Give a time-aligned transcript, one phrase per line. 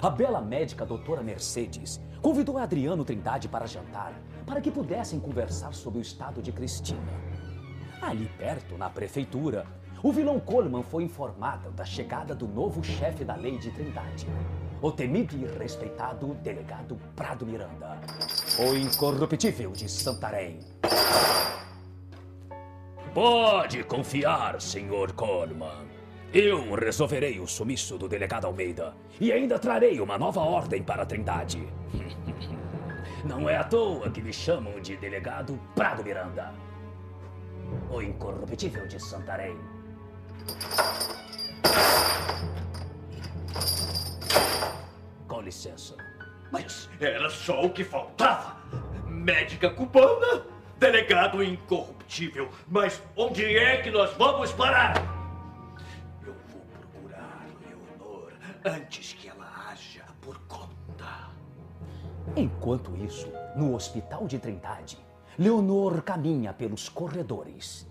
[0.00, 4.14] a bela médica doutora Mercedes convidou Adriano Trindade para jantar
[4.46, 7.12] para que pudessem conversar sobre o estado de Cristina.
[8.00, 9.66] Ali perto, na prefeitura,
[10.02, 14.26] o vilão Coleman foi informado da chegada do novo chefe da lei de Trindade,
[14.80, 18.00] o temido e respeitado delegado Prado Miranda,
[18.58, 20.58] o incorruptível de Santarém.
[23.14, 26.01] Pode confiar, senhor Coleman.
[26.32, 31.06] Eu resolverei o sumiço do delegado Almeida e ainda trarei uma nova ordem para a
[31.06, 31.68] Trindade.
[33.22, 36.54] Não é à toa que me chamam de delegado Prado Miranda.
[37.90, 39.58] O incorruptível de Santarém.
[45.28, 45.94] Com licença.
[46.50, 48.56] Mas era só o que faltava.
[49.06, 50.46] Médica cubana,
[50.78, 52.48] delegado incorruptível.
[52.66, 55.11] Mas onde é que nós vamos parar?
[58.64, 61.30] Antes que ela haja por conta.
[62.36, 64.98] Enquanto isso, no hospital de Trindade,
[65.38, 67.86] Leonor caminha pelos corredores,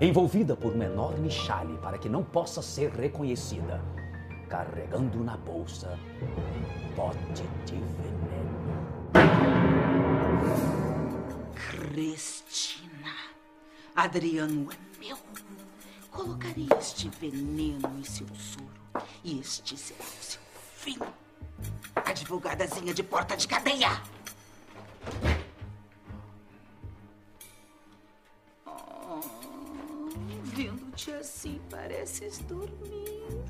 [0.00, 3.80] envolvida por um enorme chale para que não possa ser reconhecida,
[4.48, 8.56] carregando na bolsa um pote de veneno.
[11.54, 13.14] Cristina,
[13.94, 15.16] Adriano é meu.
[16.10, 18.85] Colocarei este veneno em seu soro
[19.26, 20.40] este será o seu
[20.76, 20.98] fim.
[21.96, 24.00] Advogadazinha de porta de cadeia.
[28.64, 29.20] Oh,
[30.44, 33.44] Vendo-te assim, pareces dormir.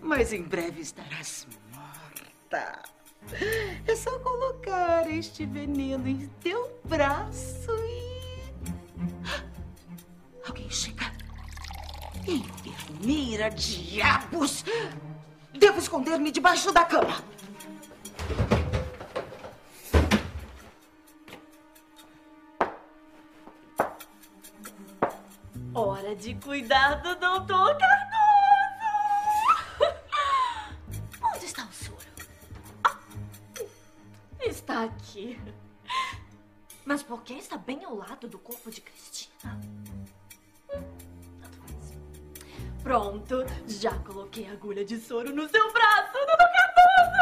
[0.00, 2.82] Mas em breve estarás morta.
[3.86, 8.00] É só colocar este veneno em teu braço e.
[10.46, 11.09] Alguém chega.
[12.30, 14.64] Enfermeira, diabos!
[15.52, 17.24] Devo esconder-me debaixo da cama.
[25.74, 28.20] Hora de cuidar do doutor Cardoso!
[31.34, 31.98] Onde está o soro?
[32.84, 32.96] Ah,
[34.40, 35.40] está aqui.
[36.84, 39.60] Mas por que está bem ao lado do corpo de Cristina?
[42.82, 47.20] Pronto, já coloquei a agulha de soro no seu braço, doutor Cardoso!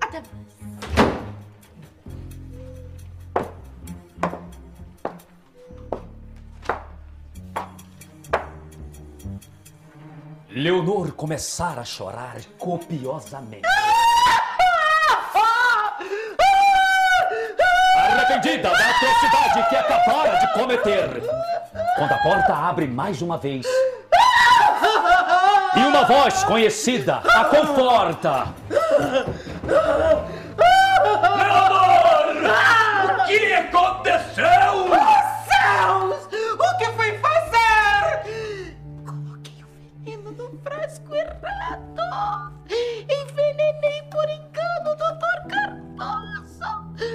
[0.00, 0.56] Até mais.
[10.50, 13.68] Leonor começara a chorar copiosamente.
[17.98, 21.22] Arrependida da atrocidade que acabara de cometer.
[21.96, 23.66] Quando a porta abre mais uma vez.
[25.76, 28.46] E uma voz conhecida a conforta.
[31.36, 32.26] Leonor!
[33.04, 34.88] O que aconteceu?
[35.46, 36.28] Céus!
[36.58, 38.24] O que foi fazer?
[39.04, 39.66] Coloquei o
[40.04, 41.84] veneno no frasco errado.
[42.68, 45.38] Envenenei por engano o Dr.
[45.50, 46.70] Cardoso.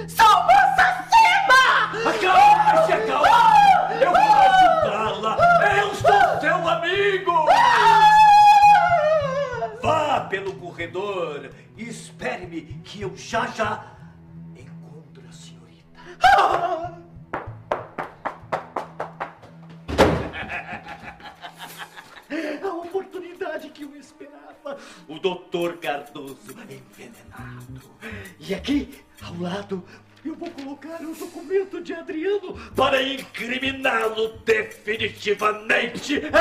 [0.08, 1.62] Sou uma assassina!
[2.10, 3.94] Acalme-se, acalme!
[4.00, 5.32] Eu vou ajudá-la!
[5.76, 7.51] Eu sou seu amigo!
[10.32, 13.98] Pelo corredor espere-me que eu já já
[14.56, 16.00] encontro a senhorita.
[22.62, 24.78] A oportunidade que eu esperava.
[25.06, 27.82] O doutor Cardoso envenenado.
[28.40, 29.84] E aqui, ao lado,
[30.24, 36.22] eu vou colocar o documento de Adriano para incriminá-lo definitivamente.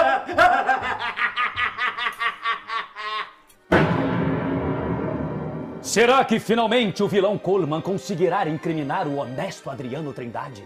[5.92, 10.64] Será que finalmente o vilão Coleman conseguirá incriminar o honesto Adriano Trindade?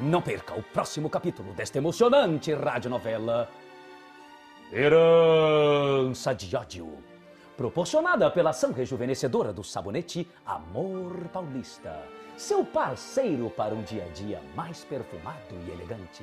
[0.00, 3.50] Não perca o próximo capítulo desta emocionante radionovela
[4.72, 6.96] Herança de Ódio,
[7.56, 12.00] proporcionada pela ação rejuvenescedora do sabonete Amor Paulista,
[12.36, 16.22] seu parceiro para um dia a dia mais perfumado e elegante.